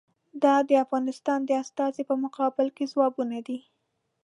دا 0.43 0.55
د 0.69 0.71
افغانستان 0.83 1.39
د 1.45 1.51
استازي 1.63 2.03
په 2.09 2.15
مقابل 2.23 2.67
کې 2.75 2.85
ځوابونه 2.91 3.37
دي. 3.47 3.59